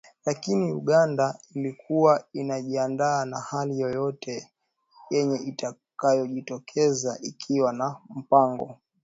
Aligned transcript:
lakini 0.25 0.71
Uganda 0.71 1.39
ilikuwa 1.55 2.23
inajiandaa 2.33 3.25
na 3.25 3.39
hali 3.39 3.79
yoyote 3.79 4.49
yenye 5.09 5.37
itakayojitokeza 5.39 7.17
ikiwa 7.21 7.73
na 7.73 7.95
mpango 8.15 8.77